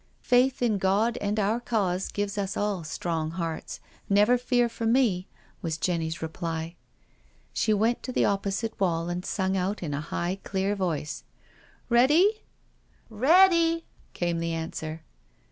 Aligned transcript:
"Faith 0.23 0.63
in 0.63 0.79
God 0.79 1.15
and 1.17 1.39
our 1.39 1.59
Cause 1.59 2.07
gives 2.11 2.35
us 2.35 2.57
all 2.57 2.83
strong, 2.83 3.29
hearts— 3.29 3.79
never 4.19 4.35
fear 4.35 4.67
for 4.67 4.87
me," 4.87 5.27
was 5.61 5.77
Jenny's 5.77 6.23
reply. 6.23 6.75
She 7.53 7.71
went 7.71 8.01
to 8.01 8.11
the 8.11 8.25
opposite 8.25 8.79
wall 8.79 9.09
and 9.09 9.23
sung 9.23 9.55
out 9.55 9.83
in 9.83 9.93
a 9.93 10.01
high, 10.01 10.39
clear 10.43 10.75
voice: 10.75 11.23
"Ready?'*" 11.87 12.41
Ready," 13.25 13.85
came 14.15 14.39
the 14.39 14.53
answer. 14.53 15.03